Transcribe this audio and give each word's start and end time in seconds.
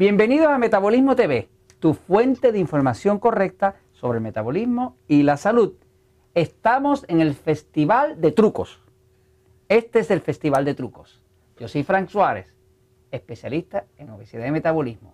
Bienvenidos 0.00 0.48
a 0.48 0.56
Metabolismo 0.56 1.14
TV, 1.14 1.50
tu 1.78 1.92
fuente 1.92 2.52
de 2.52 2.58
información 2.58 3.18
correcta 3.18 3.74
sobre 3.92 4.16
el 4.16 4.22
metabolismo 4.22 4.96
y 5.08 5.24
la 5.24 5.36
salud. 5.36 5.74
Estamos 6.32 7.04
en 7.08 7.20
el 7.20 7.34
Festival 7.34 8.18
de 8.18 8.32
Trucos. 8.32 8.80
Este 9.68 9.98
es 9.98 10.10
el 10.10 10.22
Festival 10.22 10.64
de 10.64 10.72
Trucos. 10.72 11.22
Yo 11.58 11.68
soy 11.68 11.82
Frank 11.82 12.08
Suárez, 12.08 12.46
especialista 13.10 13.84
en 13.98 14.08
obesidad 14.08 14.46
y 14.46 14.50
metabolismo. 14.50 15.12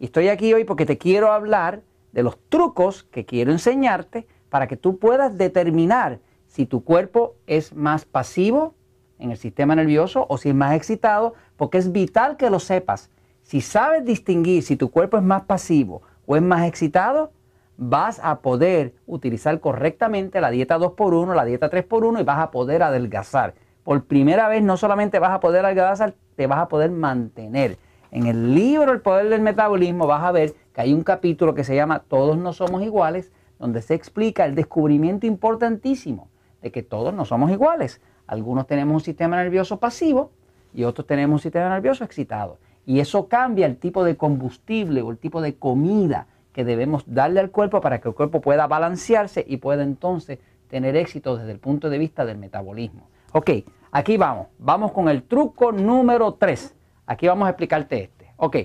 Y 0.00 0.06
estoy 0.06 0.26
aquí 0.26 0.52
hoy 0.52 0.64
porque 0.64 0.84
te 0.84 0.98
quiero 0.98 1.30
hablar 1.30 1.82
de 2.10 2.24
los 2.24 2.36
trucos 2.48 3.04
que 3.04 3.24
quiero 3.24 3.52
enseñarte 3.52 4.26
para 4.48 4.66
que 4.66 4.76
tú 4.76 4.98
puedas 4.98 5.38
determinar 5.38 6.18
si 6.48 6.66
tu 6.66 6.82
cuerpo 6.82 7.36
es 7.46 7.72
más 7.72 8.04
pasivo 8.04 8.74
en 9.20 9.30
el 9.30 9.36
sistema 9.36 9.76
nervioso 9.76 10.26
o 10.28 10.38
si 10.38 10.48
es 10.48 10.56
más 10.56 10.74
excitado, 10.74 11.34
porque 11.56 11.78
es 11.78 11.92
vital 11.92 12.36
que 12.36 12.50
lo 12.50 12.58
sepas. 12.58 13.10
Si 13.44 13.60
sabes 13.60 14.06
distinguir 14.06 14.62
si 14.62 14.74
tu 14.74 14.90
cuerpo 14.90 15.18
es 15.18 15.22
más 15.22 15.42
pasivo 15.42 16.00
o 16.24 16.34
es 16.34 16.40
más 16.40 16.66
excitado, 16.66 17.30
vas 17.76 18.18
a 18.24 18.40
poder 18.40 18.94
utilizar 19.06 19.60
correctamente 19.60 20.40
la 20.40 20.50
dieta 20.50 20.78
2x1, 20.78 21.34
la 21.34 21.44
dieta 21.44 21.70
3x1 21.70 22.22
y 22.22 22.24
vas 22.24 22.38
a 22.38 22.50
poder 22.50 22.82
adelgazar. 22.82 23.52
Por 23.82 24.04
primera 24.04 24.48
vez 24.48 24.62
no 24.62 24.78
solamente 24.78 25.18
vas 25.18 25.32
a 25.32 25.40
poder 25.40 25.62
adelgazar, 25.66 26.14
te 26.36 26.46
vas 26.46 26.58
a 26.58 26.68
poder 26.68 26.90
mantener. 26.90 27.76
En 28.10 28.26
el 28.26 28.54
libro 28.54 28.92
El 28.92 29.02
Poder 29.02 29.28
del 29.28 29.42
Metabolismo 29.42 30.06
vas 30.06 30.24
a 30.24 30.32
ver 30.32 30.54
que 30.72 30.80
hay 30.80 30.94
un 30.94 31.02
capítulo 31.02 31.54
que 31.54 31.64
se 31.64 31.76
llama 31.76 31.98
Todos 31.98 32.38
no 32.38 32.54
somos 32.54 32.82
iguales, 32.82 33.30
donde 33.58 33.82
se 33.82 33.92
explica 33.92 34.46
el 34.46 34.54
descubrimiento 34.54 35.26
importantísimo 35.26 36.30
de 36.62 36.72
que 36.72 36.82
todos 36.82 37.12
no 37.12 37.26
somos 37.26 37.50
iguales. 37.50 38.00
Algunos 38.26 38.66
tenemos 38.66 38.94
un 38.94 39.00
sistema 39.02 39.36
nervioso 39.36 39.78
pasivo 39.78 40.30
y 40.72 40.84
otros 40.84 41.06
tenemos 41.06 41.34
un 41.34 41.42
sistema 41.42 41.68
nervioso 41.68 42.04
excitado. 42.04 42.56
Y 42.86 43.00
eso 43.00 43.28
cambia 43.28 43.66
el 43.66 43.78
tipo 43.78 44.04
de 44.04 44.16
combustible 44.16 45.02
o 45.02 45.10
el 45.10 45.18
tipo 45.18 45.40
de 45.40 45.56
comida 45.56 46.26
que 46.52 46.64
debemos 46.64 47.02
darle 47.06 47.40
al 47.40 47.50
cuerpo 47.50 47.80
para 47.80 48.00
que 48.00 48.08
el 48.08 48.14
cuerpo 48.14 48.40
pueda 48.40 48.66
balancearse 48.66 49.44
y 49.46 49.56
pueda 49.56 49.82
entonces 49.82 50.38
tener 50.68 50.96
éxito 50.96 51.36
desde 51.36 51.52
el 51.52 51.58
punto 51.58 51.90
de 51.90 51.98
vista 51.98 52.24
del 52.24 52.38
metabolismo. 52.38 53.08
Ok, 53.32 53.50
aquí 53.90 54.16
vamos. 54.16 54.48
Vamos 54.58 54.92
con 54.92 55.08
el 55.08 55.24
truco 55.24 55.72
número 55.72 56.34
3. 56.34 56.74
Aquí 57.06 57.26
vamos 57.26 57.46
a 57.46 57.50
explicarte 57.50 58.04
este. 58.04 58.32
Ok, 58.36 58.56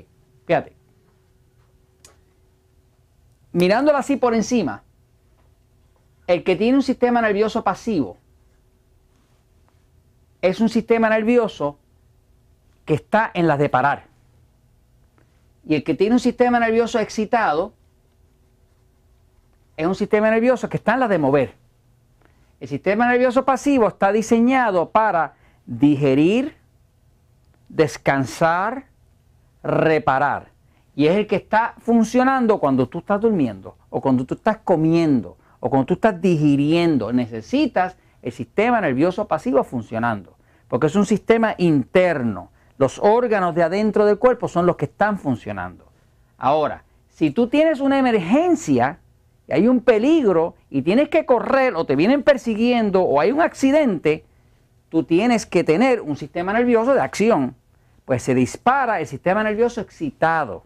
fíjate. 0.46 0.76
Mirándolo 3.52 3.98
así 3.98 4.18
por 4.18 4.36
encima, 4.36 4.84
el 6.28 6.44
que 6.44 6.56
tiene 6.56 6.78
un 6.78 6.84
sistema 6.84 7.22
nervioso 7.22 7.64
pasivo 7.64 8.18
es 10.42 10.60
un 10.62 10.70
sistema 10.70 11.10
nervioso 11.10 11.80
que 12.86 12.94
está 12.94 13.32
en 13.34 13.48
las 13.48 13.58
de 13.58 13.70
parar. 13.70 14.09
Y 15.66 15.76
el 15.76 15.84
que 15.84 15.94
tiene 15.94 16.16
un 16.16 16.20
sistema 16.20 16.60
nervioso 16.60 17.00
excitado 17.00 17.74
es 19.78 19.86
un 19.86 19.96
sistema 19.96 20.30
nervioso 20.30 20.68
que 20.68 20.78
está 20.78 20.94
en 20.94 21.00
las 21.02 21.10
de 21.10 21.18
mover. 21.18 21.56
El 22.60 22.68
sistema 22.68 23.08
nervioso 23.08 23.46
pasivo 23.46 23.88
está 23.88 24.12
diseñado 24.12 24.90
para 24.90 25.36
digerir, 25.66 26.58
descansar, 27.70 28.88
reparar. 29.64 30.50
Y 30.96 31.08
es 31.08 31.16
el 31.16 31.28
que 31.28 31.38
está 31.38 31.76
funcionando 31.78 32.60
cuando 32.60 32.90
tú 32.90 33.00
estás 33.00 33.22
durmiendo 33.22 33.78
o 33.90 34.02
cuando 34.02 34.26
tú 34.26 34.34
estás 34.34 34.58
comiendo 34.58 35.38
o 35.60 35.70
cuando 35.70 35.86
tú 35.86 35.94
estás 35.94 36.22
digiriendo, 36.22 37.14
necesitas 37.14 37.98
el 38.22 38.32
sistema 38.32 38.82
nervioso 38.82 39.28
pasivo 39.28 39.64
funcionando, 39.64 40.36
porque 40.68 40.88
es 40.88 40.96
un 40.96 41.06
sistema 41.06 41.56
interno. 41.58 42.52
Los 42.80 42.98
órganos 42.98 43.54
de 43.56 43.62
adentro 43.62 44.06
del 44.06 44.18
cuerpo 44.18 44.48
son 44.48 44.66
los 44.66 44.78
que 44.78 44.86
están 44.86 45.20
funcionando. 45.20 45.92
Ahora, 46.38 46.86
si 47.10 47.30
tú 47.30 47.48
tienes 47.48 47.82
una 47.82 48.00
emergencia 48.00 49.00
y 49.50 49.52
hay 49.52 49.68
un 49.68 49.82
peligro 49.82 50.56
y 50.70 50.82
tienes 50.82 51.10
que 51.10 51.26
correr 51.26 51.76
o 51.76 51.86
te 51.86 51.98
vienen 51.98 52.24
persiguiendo 52.24 53.02
o 53.02 53.20
hay 53.20 53.34
un 53.34 53.42
accidente, 53.42 54.24
tú 54.88 55.04
tienes 55.04 55.46
que 55.46 55.66
tener 55.66 56.00
un 56.00 56.16
sistema 56.16 56.54
nervioso 56.54 56.94
de 56.94 57.02
acción. 57.02 57.54
Pues 58.06 58.24
se 58.24 58.34
dispara 58.34 59.02
el 59.02 59.08
sistema 59.08 59.44
nervioso 59.44 59.82
excitado, 59.82 60.64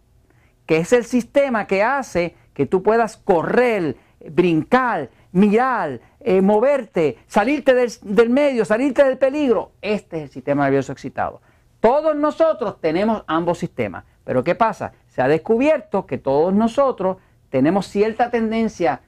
que 0.67 0.77
es 0.77 0.93
el 0.93 1.05
sistema 1.05 1.65
que 1.65 1.81
hace 1.81 2.35
que 2.53 2.67
tú 2.67 2.83
puedas 2.83 3.17
correr, 3.17 3.97
brincar, 4.29 5.09
mirar, 5.31 5.99
eh, 6.19 6.41
moverte, 6.41 7.17
salirte 7.25 7.73
del, 7.73 7.91
del 8.03 8.29
medio, 8.29 8.65
salirte 8.65 9.03
del 9.03 9.17
peligro. 9.17 9.71
Este 9.81 10.17
es 10.17 10.23
el 10.25 10.29
sistema 10.29 10.65
nervioso 10.65 10.91
excitado. 10.91 11.41
Todos 11.83 12.15
nosotros 12.15 12.79
tenemos 12.79 13.25
ambos 13.27 13.57
sistemas. 13.57 14.05
Pero 14.23 14.41
¿qué 14.45 14.55
pasa? 14.55 14.93
Se 15.09 15.21
ha 15.21 15.27
descubierto 15.27 16.05
que 16.05 16.17
todos 16.17 16.53
nosotros 16.53 17.17
tenemos 17.49 17.87
cierta 17.87 18.29
tendencia 18.29 19.01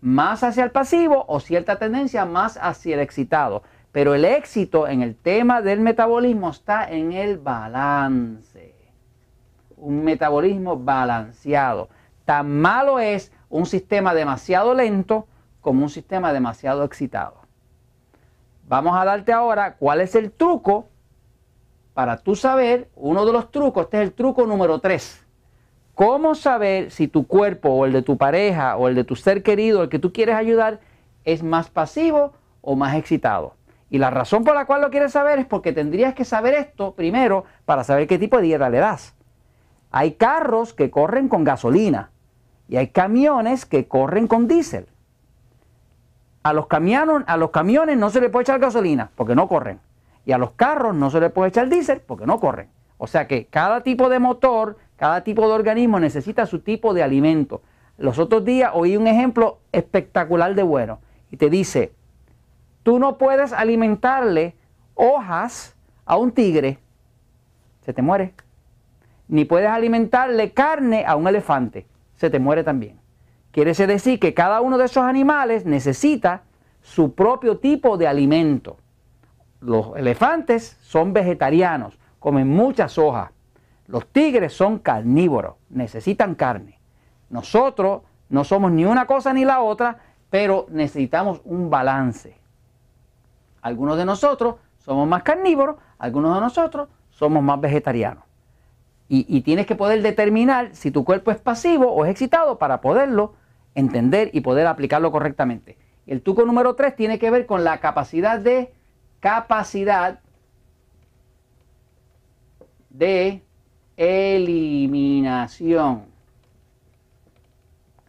más 0.00 0.42
hacia 0.42 0.64
el 0.64 0.72
pasivo 0.72 1.24
o 1.28 1.38
cierta 1.38 1.78
tendencia 1.78 2.24
más 2.24 2.58
hacia 2.60 2.96
el 2.96 3.00
excitado. 3.00 3.62
Pero 3.92 4.16
el 4.16 4.24
éxito 4.24 4.88
en 4.88 5.00
el 5.00 5.14
tema 5.14 5.62
del 5.62 5.78
metabolismo 5.78 6.50
está 6.50 6.90
en 6.90 7.12
el 7.12 7.38
balance. 7.38 8.74
Un 9.76 10.02
metabolismo 10.02 10.76
balanceado. 10.76 11.88
Tan 12.24 12.60
malo 12.60 12.98
es 12.98 13.30
un 13.48 13.64
sistema 13.64 14.12
demasiado 14.12 14.74
lento 14.74 15.28
como 15.60 15.84
un 15.84 15.88
sistema 15.88 16.32
demasiado 16.32 16.82
excitado. 16.82 17.42
Vamos 18.66 18.98
a 18.98 19.04
darte 19.04 19.32
ahora 19.32 19.76
cuál 19.76 20.00
es 20.00 20.16
el 20.16 20.32
truco 20.32 20.88
para 21.94 22.18
tú 22.18 22.36
saber, 22.36 22.88
uno 22.96 23.26
de 23.26 23.32
los 23.32 23.50
trucos, 23.50 23.84
este 23.84 23.98
es 23.98 24.02
el 24.04 24.12
truco 24.12 24.46
número 24.46 24.80
3. 24.80 25.24
¿Cómo 25.94 26.34
saber 26.34 26.90
si 26.90 27.06
tu 27.06 27.26
cuerpo 27.26 27.68
o 27.68 27.84
el 27.84 27.92
de 27.92 28.02
tu 28.02 28.16
pareja 28.16 28.76
o 28.76 28.88
el 28.88 28.94
de 28.94 29.04
tu 29.04 29.14
ser 29.14 29.42
querido, 29.42 29.82
el 29.82 29.88
que 29.88 29.98
tú 29.98 30.12
quieres 30.12 30.36
ayudar, 30.36 30.80
es 31.24 31.42
más 31.42 31.68
pasivo 31.68 32.32
o 32.62 32.76
más 32.76 32.96
excitado? 32.96 33.54
Y 33.90 33.98
la 33.98 34.08
razón 34.08 34.42
por 34.42 34.54
la 34.54 34.64
cual 34.64 34.80
lo 34.80 34.90
quieres 34.90 35.12
saber 35.12 35.38
es 35.38 35.44
porque 35.44 35.74
tendrías 35.74 36.14
que 36.14 36.24
saber 36.24 36.54
esto 36.54 36.94
primero 36.94 37.44
para 37.66 37.84
saber 37.84 38.06
qué 38.06 38.18
tipo 38.18 38.38
de 38.38 38.44
dieta 38.44 38.70
le 38.70 38.78
das. 38.78 39.14
Hay 39.90 40.12
carros 40.12 40.72
que 40.72 40.90
corren 40.90 41.28
con 41.28 41.44
gasolina 41.44 42.10
y 42.68 42.78
hay 42.78 42.88
camiones 42.88 43.66
que 43.66 43.86
corren 43.86 44.28
con 44.28 44.48
diésel. 44.48 44.86
A 46.42 46.54
los, 46.54 46.68
camiones, 46.68 47.24
a 47.28 47.36
los 47.36 47.50
camiones 47.50 47.98
no 47.98 48.08
se 48.08 48.22
le 48.22 48.30
puede 48.30 48.44
echar 48.44 48.58
gasolina 48.58 49.10
porque 49.14 49.34
no 49.34 49.46
corren. 49.46 49.78
Y 50.24 50.32
a 50.32 50.38
los 50.38 50.52
carros 50.52 50.94
no 50.94 51.10
se 51.10 51.20
le 51.20 51.30
puede 51.30 51.48
echar 51.48 51.68
diésel 51.68 52.00
porque 52.00 52.26
no 52.26 52.38
corren. 52.38 52.68
O 52.98 53.06
sea 53.06 53.26
que 53.26 53.46
cada 53.46 53.82
tipo 53.82 54.08
de 54.08 54.18
motor, 54.18 54.78
cada 54.96 55.24
tipo 55.24 55.46
de 55.48 55.54
organismo 55.54 55.98
necesita 55.98 56.46
su 56.46 56.60
tipo 56.60 56.94
de 56.94 57.02
alimento. 57.02 57.62
Los 57.98 58.18
otros 58.18 58.44
días 58.44 58.70
oí 58.74 58.96
un 58.96 59.06
ejemplo 59.06 59.58
espectacular 59.72 60.54
de 60.54 60.62
bueno. 60.62 61.00
Y 61.30 61.36
te 61.36 61.50
dice, 61.50 61.92
tú 62.82 62.98
no 62.98 63.18
puedes 63.18 63.52
alimentarle 63.52 64.54
hojas 64.94 65.74
a 66.04 66.16
un 66.16 66.32
tigre, 66.32 66.78
se 67.80 67.92
te 67.92 68.02
muere. 68.02 68.34
Ni 69.28 69.44
puedes 69.44 69.68
alimentarle 69.68 70.52
carne 70.52 71.04
a 71.06 71.16
un 71.16 71.26
elefante, 71.26 71.86
se 72.14 72.30
te 72.30 72.38
muere 72.38 72.64
también. 72.64 73.00
Quiere 73.50 73.74
decir 73.74 74.18
que 74.18 74.34
cada 74.34 74.60
uno 74.60 74.78
de 74.78 74.86
esos 74.86 75.04
animales 75.04 75.66
necesita 75.66 76.42
su 76.80 77.14
propio 77.14 77.58
tipo 77.58 77.96
de 77.96 78.06
alimento. 78.08 78.78
Los 79.62 79.96
elefantes 79.96 80.76
son 80.82 81.12
vegetarianos, 81.12 81.96
comen 82.18 82.48
muchas 82.48 82.98
hojas. 82.98 83.30
Los 83.86 84.08
tigres 84.08 84.52
son 84.52 84.80
carnívoros, 84.80 85.54
necesitan 85.70 86.34
carne. 86.34 86.80
Nosotros 87.30 88.02
no 88.28 88.42
somos 88.42 88.72
ni 88.72 88.84
una 88.84 89.06
cosa 89.06 89.32
ni 89.32 89.44
la 89.44 89.60
otra, 89.60 89.98
pero 90.30 90.66
necesitamos 90.68 91.40
un 91.44 91.70
balance. 91.70 92.36
Algunos 93.60 93.96
de 93.96 94.04
nosotros 94.04 94.56
somos 94.78 95.06
más 95.06 95.22
carnívoros, 95.22 95.76
algunos 95.98 96.34
de 96.34 96.40
nosotros 96.40 96.88
somos 97.10 97.40
más 97.42 97.60
vegetarianos. 97.60 98.24
Y, 99.08 99.42
tienes 99.42 99.66
que 99.66 99.74
poder 99.74 100.00
determinar 100.00 100.70
si 100.72 100.90
tu 100.90 101.04
cuerpo 101.04 101.30
es 101.30 101.36
pasivo 101.36 101.92
o 101.92 102.06
es 102.06 102.10
excitado 102.10 102.56
para 102.56 102.80
poderlo 102.80 103.34
entender 103.74 104.30
y 104.32 104.40
poder 104.40 104.66
aplicarlo 104.66 105.12
correctamente. 105.12 105.76
El 106.06 106.22
truco 106.22 106.46
número 106.46 106.74
3 106.76 106.96
tiene 106.96 107.18
que 107.18 107.30
ver 107.30 107.44
con 107.44 107.62
la 107.62 107.78
capacidad 107.80 108.38
de 108.40 108.72
capacidad 109.22 110.20
de 112.90 113.42
eliminación. 113.96 116.06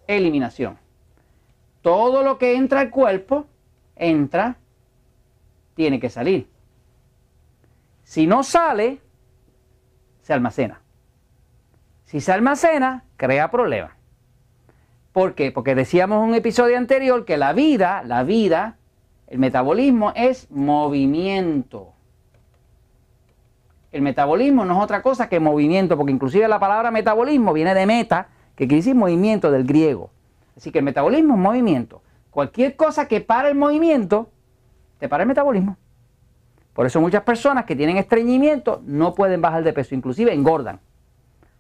Eliminación. 0.08 0.80
Todo 1.84 2.24
lo 2.24 2.40
que 2.40 2.56
entra 2.56 2.80
al 2.80 2.90
cuerpo, 2.90 3.46
entra, 3.96 4.58
tiene 5.76 6.00
que 6.00 6.10
salir. 6.10 6.50
Si 8.02 8.26
no 8.26 8.42
sale, 8.42 9.00
se 10.22 10.34
almacena. 10.34 10.82
Si 12.06 12.22
se 12.22 12.32
almacena, 12.32 13.06
crea 13.18 13.52
problemas. 13.52 13.92
¿Por 15.12 15.36
qué? 15.36 15.52
Porque 15.52 15.76
decíamos 15.76 16.24
en 16.24 16.30
un 16.30 16.36
episodio 16.36 16.76
anterior 16.76 17.24
que 17.24 17.38
la 17.38 17.54
vida, 17.54 18.02
la 18.04 18.24
vida, 18.24 18.80
el 19.34 19.40
metabolismo 19.40 20.14
es 20.16 20.48
movimiento. 20.52 21.94
El 23.92 24.04
metabolismo 24.04 24.64
no 24.64 24.78
es 24.78 24.84
otra 24.84 25.02
cosa 25.02 25.28
que 25.28 25.40
movimiento, 25.40 25.98
porque 25.98 26.12
inclusive 26.12 26.48
la 26.48 26.60
palabra 26.60 26.92
metabolismo 26.92 27.52
viene 27.52 27.74
de 27.74 27.88
meta, 27.88 28.28
que 28.56 28.68
quiere 28.68 28.82
decir 28.82 28.94
movimiento 28.94 29.50
del 29.50 29.64
griego. 29.64 30.12
Así 30.56 30.70
que 30.72 30.78
el 30.78 30.86
metabolismo 30.86 31.34
es 31.34 31.40
movimiento. 31.40 32.04
Cualquier 32.30 32.76
cosa 32.76 33.08
que 33.08 33.22
para 33.22 33.50
el 33.50 33.56
movimiento, 33.56 34.30
te 35.00 35.10
para 35.10 35.24
el 35.24 35.28
metabolismo. 35.28 35.78
Por 36.76 36.86
eso 36.86 37.02
muchas 37.02 37.24
personas 37.24 37.66
que 37.66 37.76
tienen 37.76 37.98
estreñimiento 37.98 38.84
no 38.86 39.16
pueden 39.16 39.42
bajar 39.42 39.64
de 39.64 39.74
peso, 39.74 39.96
inclusive 39.96 40.32
engordan. 40.32 40.80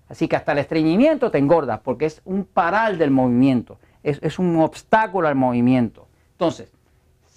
Así 0.09 0.27
que 0.27 0.35
hasta 0.35 0.51
el 0.51 0.59
estreñimiento 0.59 1.31
te 1.31 1.39
engorda 1.39 1.79
porque 1.79 2.05
es 2.05 2.21
un 2.23 2.45
paral 2.45 2.99
del 2.99 3.09
movimiento, 3.09 3.79
es, 4.03 4.19
es 4.21 4.37
un 4.37 4.57
obstáculo 4.57 5.27
al 5.27 5.33
movimiento. 5.33 6.07
Entonces, 6.33 6.71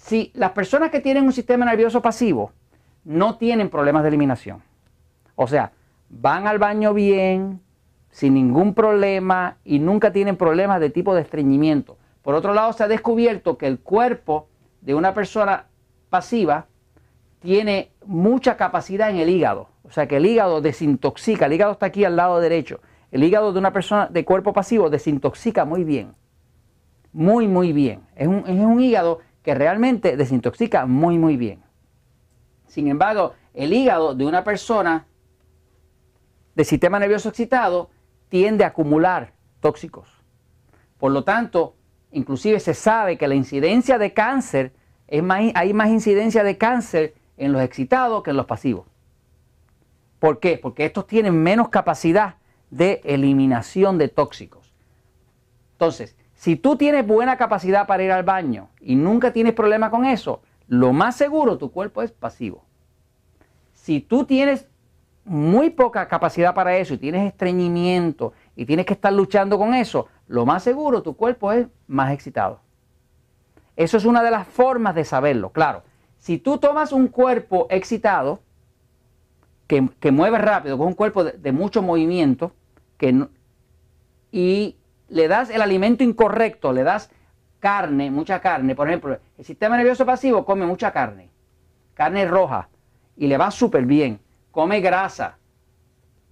si 0.07 0.31
las 0.35 0.51
personas 0.51 0.89
que 0.89 1.01
tienen 1.01 1.25
un 1.25 1.33
sistema 1.33 1.65
nervioso 1.65 2.01
pasivo 2.01 2.53
no 3.03 3.37
tienen 3.37 3.69
problemas 3.69 4.03
de 4.03 4.09
eliminación, 4.09 4.63
o 5.35 5.47
sea, 5.47 5.73
van 6.09 6.47
al 6.47 6.59
baño 6.59 6.93
bien, 6.93 7.59
sin 8.09 8.33
ningún 8.33 8.73
problema 8.73 9.57
y 9.65 9.79
nunca 9.79 10.13
tienen 10.13 10.37
problemas 10.37 10.79
de 10.79 10.91
tipo 10.91 11.13
de 11.13 11.21
estreñimiento. 11.23 11.97
Por 12.21 12.35
otro 12.35 12.53
lado, 12.53 12.71
se 12.71 12.85
ha 12.85 12.87
descubierto 12.87 13.57
que 13.57 13.67
el 13.67 13.79
cuerpo 13.79 14.47
de 14.79 14.95
una 14.95 15.13
persona 15.13 15.65
pasiva 16.09 16.67
tiene 17.39 17.91
mucha 18.05 18.55
capacidad 18.55 19.09
en 19.09 19.17
el 19.17 19.29
hígado. 19.29 19.67
O 19.83 19.91
sea 19.91 20.07
que 20.07 20.17
el 20.17 20.25
hígado 20.25 20.61
desintoxica, 20.61 21.47
el 21.47 21.53
hígado 21.53 21.73
está 21.73 21.87
aquí 21.87 22.05
al 22.05 22.15
lado 22.15 22.39
derecho. 22.39 22.79
El 23.11 23.25
hígado 23.25 23.51
de 23.51 23.59
una 23.59 23.73
persona 23.73 24.07
de 24.07 24.23
cuerpo 24.23 24.53
pasivo 24.53 24.89
desintoxica 24.89 25.65
muy 25.65 25.83
bien. 25.83 26.13
Muy, 27.11 27.47
muy 27.47 27.73
bien. 27.73 28.03
Es 28.15 28.27
un, 28.27 28.43
es 28.47 28.59
un 28.59 28.79
hígado 28.79 29.19
que 29.47 29.55
realmente 29.55 30.17
desintoxica 30.17 30.85
muy, 30.85 31.17
muy 31.17 31.37
bien. 31.37 31.63
Sin 32.65 32.89
embargo, 32.89 33.33
el 33.53 33.71
hígado 33.71 34.13
de 34.13 34.25
una 34.25 34.43
persona 34.43 35.07
de 36.53 36.65
sistema 36.65 36.99
nervioso 36.99 37.29
excitado 37.29 37.89
tiende 38.27 38.65
a 38.65 38.67
acumular 38.67 39.31
tóxicos. 39.61 40.09
Por 40.97 41.13
lo 41.13 41.23
tanto, 41.23 41.77
inclusive 42.11 42.59
se 42.59 42.73
sabe 42.73 43.17
que 43.17 43.29
la 43.29 43.35
incidencia 43.35 43.97
de 43.97 44.13
cáncer, 44.13 44.73
es 45.07 45.23
más, 45.23 45.43
hay 45.55 45.73
más 45.73 45.91
incidencia 45.91 46.43
de 46.43 46.57
cáncer 46.57 47.15
en 47.37 47.53
los 47.53 47.61
excitados 47.61 48.23
que 48.23 48.31
en 48.31 48.35
los 48.35 48.47
pasivos. 48.47 48.85
¿Por 50.19 50.41
qué? 50.41 50.59
Porque 50.61 50.83
estos 50.83 51.07
tienen 51.07 51.41
menos 51.41 51.69
capacidad 51.69 52.35
de 52.69 52.99
eliminación 53.05 53.97
de 53.97 54.09
tóxicos. 54.09 54.73
Entonces, 55.71 56.17
si 56.37 56.55
tú 56.55 56.75
tienes 56.75 57.05
buena 57.05 57.35
capacidad 57.35 57.87
para 57.87 58.03
ir 58.03 58.11
al 58.11 58.21
baño 58.21 58.69
y 58.79 58.95
nunca 58.95 59.33
tienes 59.33 59.53
problema 59.53 59.89
con 59.89 60.05
eso, 60.05 60.41
lo 60.67 60.93
más 60.93 61.15
seguro 61.15 61.57
tu 61.57 61.71
cuerpo 61.71 62.03
es 62.03 62.11
pasivo. 62.11 62.63
Si 63.73 64.01
tú 64.01 64.23
tienes 64.23 64.67
muy 65.25 65.71
poca 65.71 66.07
capacidad 66.07 66.53
para 66.53 66.77
eso 66.77 66.93
y 66.93 66.99
tienes 66.99 67.25
estreñimiento 67.27 68.33
y 68.55 68.67
tienes 68.67 68.85
que 68.85 68.93
estar 68.93 69.11
luchando 69.11 69.57
con 69.57 69.73
eso, 69.73 70.09
lo 70.27 70.45
más 70.45 70.61
seguro 70.61 71.01
tu 71.01 71.15
cuerpo 71.15 71.51
es 71.51 71.67
más 71.87 72.13
excitado. 72.13 72.61
Eso 73.75 73.97
es 73.97 74.05
una 74.05 74.21
de 74.21 74.29
las 74.29 74.47
formas 74.47 74.93
de 74.93 75.05
saberlo. 75.05 75.51
Claro, 75.51 75.81
si 76.19 76.37
tú 76.37 76.59
tomas 76.59 76.91
un 76.91 77.07
cuerpo 77.07 77.65
excitado, 77.71 78.41
que, 79.65 80.11
mueve 80.11 80.37
rápido, 80.37 80.77
con 80.77 80.87
un 80.87 80.93
cuerpo 80.93 81.23
de, 81.23 81.51
mucho 81.51 81.81
movimiento, 81.81 82.53
que 82.97 83.27
y 84.31 84.76
le 85.09 85.27
das 85.27 85.49
el 85.49 85.61
alimento 85.61 86.03
incorrecto, 86.03 86.73
le 86.73 86.83
das 86.83 87.09
carne, 87.59 88.11
mucha 88.11 88.39
carne, 88.39 88.75
por 88.75 88.87
ejemplo, 88.87 89.17
el 89.37 89.45
sistema 89.45 89.77
nervioso 89.77 90.05
pasivo 90.05 90.45
come 90.45 90.65
mucha 90.65 90.91
carne, 90.91 91.29
carne 91.93 92.25
roja, 92.25 92.69
y 93.15 93.27
le 93.27 93.37
va 93.37 93.51
súper 93.51 93.85
bien, 93.85 94.19
come 94.51 94.79
grasa, 94.79 95.37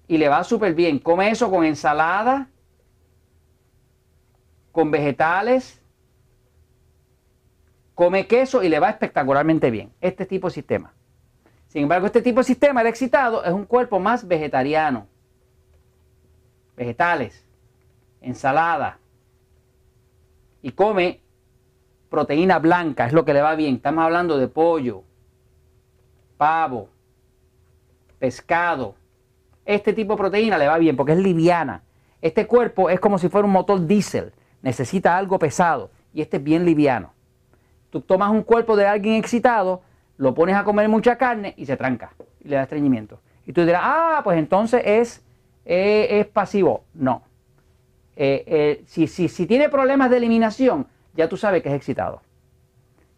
y 0.08 0.18
le 0.18 0.30
va 0.30 0.44
súper 0.44 0.74
bien, 0.74 1.00
come 1.00 1.30
eso 1.32 1.50
con 1.50 1.64
ensalada, 1.66 2.48
con 4.72 4.92
vegetales, 4.92 5.82
come 7.96 8.28
queso 8.28 8.62
y 8.62 8.70
le 8.70 8.80
va 8.80 8.90
espectacularmente 8.90 9.72
bien. 9.72 9.92
Este 10.02 10.26
tipo 10.26 10.48
de 10.50 10.54
sistema. 10.54 10.94
Sin 11.68 11.84
embargo, 11.84 12.06
este 12.06 12.22
tipo 12.22 12.42
de 12.42 12.44
sistema, 12.44 12.82
el 12.82 12.88
excitado, 12.88 13.44
es 13.44 13.52
un 13.52 13.66
cuerpo 13.66 14.00
más 14.00 14.28
vegetariano. 14.28 15.08
Vegetales, 16.76 17.45
ensalada. 18.26 18.98
Y 20.62 20.72
come 20.72 21.22
proteína 22.10 22.60
blanca, 22.60 23.06
es 23.06 23.14
lo 23.14 23.24
que 23.26 23.34
le 23.34 23.42
va 23.42 23.56
bien. 23.56 23.76
Estamos 23.76 24.04
hablando 24.04 24.38
de 24.38 24.48
pollo, 24.48 25.04
pavo, 26.38 26.90
pescado. 28.20 28.96
Este 29.66 29.94
tipo 29.94 30.14
de 30.14 30.18
proteína 30.18 30.58
le 30.58 30.68
va 30.68 30.78
bien 30.78 30.96
porque 30.96 31.14
es 31.14 31.20
liviana. 31.20 31.84
Este 32.22 32.48
cuerpo 32.48 32.90
es 32.90 33.00
como 33.00 33.18
si 33.18 33.30
fuera 33.30 33.46
un 33.46 33.52
motor 33.52 33.86
diésel. 33.86 34.34
Necesita 34.62 35.18
algo 35.18 35.38
pesado 35.38 35.92
y 36.14 36.22
este 36.22 36.38
es 36.38 36.44
bien 36.44 36.66
liviano. 36.66 37.14
Tú 37.92 38.02
tomas 38.02 38.32
un 38.32 38.42
cuerpo 38.42 38.76
de 38.76 38.88
alguien 38.88 39.16
excitado, 39.16 39.82
lo 40.18 40.34
pones 40.34 40.56
a 40.56 40.64
comer 40.64 40.90
mucha 40.90 41.18
carne 41.18 41.54
y 41.58 41.66
se 41.66 41.78
tranca 41.78 42.14
y 42.44 42.50
le 42.50 42.56
da 42.56 42.64
estreñimiento. 42.64 43.20
Y 43.46 43.54
tú 43.54 43.64
dirás, 43.64 43.82
ah, 43.84 44.22
pues 44.24 44.40
entonces 44.40 44.82
es, 44.86 45.24
eh, 45.66 46.08
es 46.20 46.28
pasivo. 46.28 46.84
No. 46.94 47.22
Eh, 48.16 48.44
eh, 48.48 48.84
si, 48.88 49.08
si 49.08 49.46
tiene 49.46 49.70
problemas 49.70 50.10
de 50.10 50.18
eliminación, 50.18 50.88
ya 51.14 51.28
tú 51.28 51.38
sabes 51.38 51.62
que 51.62 51.70
es 51.70 51.76
excitado. 51.76 52.22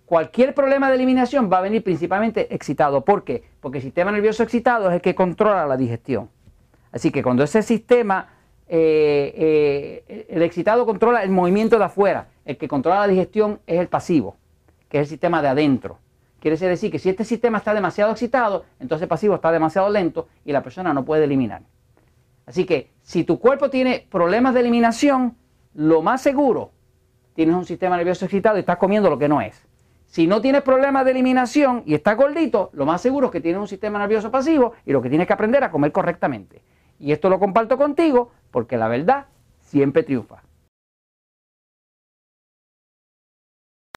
Cualquier 0.05 0.53
problema 0.53 0.89
de 0.89 0.95
eliminación 0.95 1.51
va 1.51 1.59
a 1.59 1.61
venir 1.61 1.83
principalmente 1.83 2.53
excitado. 2.53 3.03
¿Por 3.03 3.23
qué? 3.23 3.43
Porque 3.59 3.79
el 3.79 3.83
sistema 3.83 4.11
nervioso 4.11 4.43
excitado 4.43 4.89
es 4.89 4.95
el 4.95 5.01
que 5.01 5.15
controla 5.15 5.65
la 5.65 5.75
digestión. 5.75 6.29
Así 6.91 7.11
que 7.11 7.21
cuando 7.21 7.43
ese 7.43 7.61
sistema, 7.61 8.29
el 8.67 10.41
excitado 10.41 10.85
controla 10.85 11.23
el 11.23 11.29
movimiento 11.29 11.77
de 11.77 11.85
afuera, 11.85 12.29
el 12.45 12.57
que 12.57 12.69
controla 12.69 13.01
la 13.01 13.07
digestión 13.07 13.59
es 13.67 13.79
el 13.79 13.89
pasivo, 13.89 14.37
que 14.87 14.99
es 14.99 15.01
el 15.01 15.07
sistema 15.07 15.41
de 15.41 15.49
adentro. 15.49 15.99
Quiere 16.39 16.57
decir 16.57 16.91
que 16.91 16.99
si 16.99 17.09
este 17.09 17.25
sistema 17.25 17.57
está 17.57 17.73
demasiado 17.73 18.11
excitado, 18.11 18.65
entonces 18.79 19.03
el 19.03 19.09
pasivo 19.09 19.35
está 19.35 19.51
demasiado 19.51 19.89
lento 19.89 20.27
y 20.45 20.53
la 20.53 20.63
persona 20.63 20.93
no 20.93 21.03
puede 21.03 21.25
eliminar. 21.25 21.63
Así 22.47 22.65
que 22.65 22.89
si 23.03 23.25
tu 23.25 23.39
cuerpo 23.39 23.69
tiene 23.69 24.07
problemas 24.09 24.53
de 24.53 24.61
eliminación, 24.61 25.35
lo 25.73 26.01
más 26.01 26.21
seguro, 26.21 26.71
tienes 27.35 27.53
un 27.55 27.65
sistema 27.65 27.97
nervioso 27.97 28.25
excitado 28.25 28.57
y 28.57 28.61
estás 28.61 28.77
comiendo 28.77 29.09
lo 29.09 29.19
que 29.19 29.27
no 29.27 29.41
es. 29.41 29.67
Si 30.07 30.25
no 30.25 30.41
tienes 30.41 30.61
problemas 30.61 31.03
de 31.03 31.11
eliminación 31.11 31.83
y 31.85 31.93
estás 31.93 32.15
gordito, 32.15 32.69
lo 32.71 32.85
más 32.85 33.01
seguro 33.01 33.27
es 33.27 33.33
que 33.33 33.41
tienes 33.41 33.59
un 33.59 33.67
sistema 33.67 33.99
nervioso 33.99 34.31
pasivo 34.31 34.73
y 34.85 34.93
lo 34.93 35.01
que 35.01 35.09
tienes 35.09 35.27
que 35.27 35.33
aprender 35.33 35.63
a 35.65 35.69
comer 35.69 35.91
correctamente. 35.91 36.63
Y 36.99 37.11
esto 37.11 37.29
lo 37.29 37.37
comparto 37.37 37.77
contigo 37.77 38.31
porque 38.49 38.77
la 38.77 38.87
verdad 38.87 39.25
siempre 39.59 40.03
triunfa. 40.03 40.41